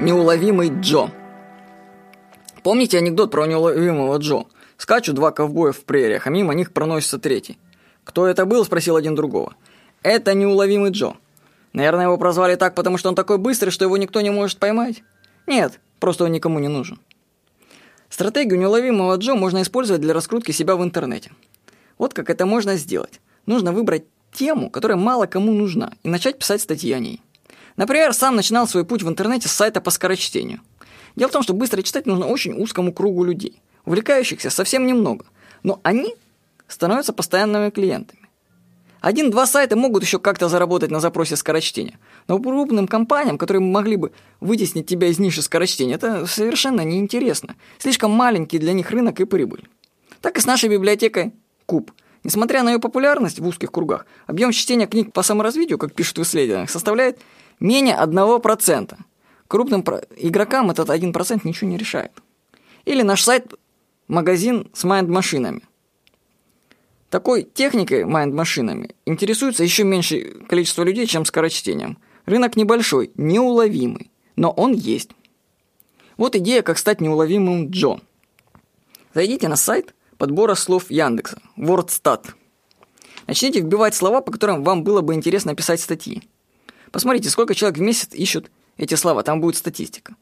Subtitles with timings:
[0.00, 1.10] Неуловимый Джо.
[2.62, 4.44] Помните анекдот про неуловимого Джо?
[4.76, 7.58] Скачут два ковбоя в прериях, а мимо них проносится третий.
[8.04, 9.56] «Кто это был?»– спросил один другого.
[10.04, 11.14] «Это неуловимый Джо.
[11.72, 15.02] Наверное, его прозвали так, потому что он такой быстрый, что его никто не может поймать?
[15.48, 17.00] Нет, просто он никому не нужен».
[18.08, 21.32] Стратегию неуловимого Джо можно использовать для раскрутки себя в интернете.
[21.98, 23.20] Вот как это можно сделать.
[23.46, 27.20] Нужно выбрать тему, которая мало кому нужна, и начать писать статьи о ней.
[27.78, 30.60] Например, сам начинал свой путь в интернете с сайта по скорочтению.
[31.14, 33.62] Дело в том, что быстро читать нужно очень узкому кругу людей.
[33.84, 35.24] Увлекающихся совсем немного.
[35.62, 36.16] Но они
[36.66, 38.28] становятся постоянными клиентами.
[39.00, 42.00] Один-два сайта могут еще как-то заработать на запросе скорочтения.
[42.26, 47.54] Но крупным компаниям, которые могли бы вытеснить тебя из ниши скорочтения, это совершенно неинтересно.
[47.78, 49.68] Слишком маленький для них рынок и прибыль.
[50.20, 51.32] Так и с нашей библиотекой
[51.64, 51.92] Куб–
[52.24, 56.22] Несмотря на ее популярность в узких кругах, объем чтения книг по саморазвитию, как пишут в
[56.22, 57.20] исследованиях, составляет
[57.60, 58.96] менее 1%.
[59.48, 59.84] Крупным
[60.16, 62.12] игрокам этот 1% ничего не решает.
[62.84, 63.54] Или наш сайт
[64.06, 65.62] магазин с майнд-машинами.
[67.10, 71.98] Такой техникой майнд-машинами интересуется еще меньшее количество людей, чем скорочтением.
[72.26, 75.10] Рынок небольшой, неуловимый, но он есть.
[76.18, 78.00] Вот идея, как стать неуловимым Джо.
[79.14, 82.26] Зайдите на сайт подбора слов Яндекса, WordStat.
[83.26, 86.28] Начните вбивать слова, по которым вам было бы интересно писать статьи.
[86.90, 90.14] Посмотрите, сколько человек в месяц ищут эти слова, там будет статистика.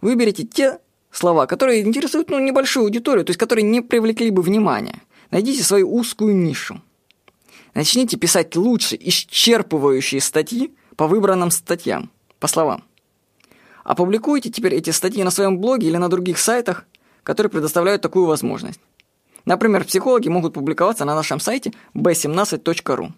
[0.00, 0.78] Выберите те
[1.10, 5.02] слова, которые интересуют ну, небольшую аудиторию, то есть которые не привлекли бы внимания.
[5.30, 6.80] Найдите свою узкую нишу.
[7.74, 12.84] Начните писать лучше исчерпывающие статьи по выбранным статьям, по словам.
[13.84, 16.84] Опубликуйте теперь эти статьи на своем блоге или на других сайтах,
[17.22, 18.80] которые предоставляют такую возможность.
[19.44, 23.12] Например, психологи могут публиковаться на нашем сайте b17.ru.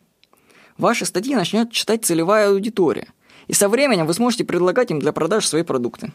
[0.82, 3.06] Ваши статьи начнет читать целевая аудитория,
[3.46, 6.12] и со временем вы сможете предлагать им для продаж свои продукты.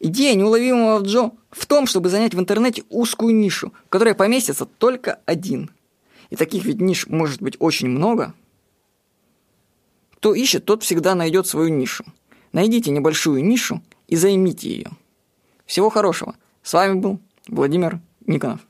[0.00, 5.20] Идея неуловимого Джо в том, чтобы занять в интернете узкую нишу, в которой поместится только
[5.24, 5.70] один.
[6.28, 8.34] И таких ведь ниш может быть очень много.
[10.16, 12.04] Кто ищет, тот всегда найдет свою нишу.
[12.52, 14.90] Найдите небольшую нишу и займите ее.
[15.64, 16.36] Всего хорошего.
[16.62, 17.18] С вами был
[17.48, 18.67] Владимир Никонов.